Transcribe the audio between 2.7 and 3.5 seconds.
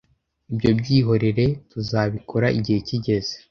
kigeze